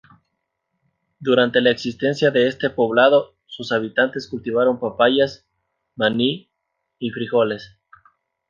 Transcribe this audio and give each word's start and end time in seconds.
Durante 1.19 1.61
la 1.61 1.69
existencia 1.69 2.31
de 2.31 2.47
este 2.47 2.71
poblado 2.71 3.35
sus 3.45 3.71
habitantes 3.71 4.27
cultivaron 4.27 4.79
papayas, 4.79 5.45
maní 5.95 6.49
y 6.97 7.11
frijoles. 7.11 7.77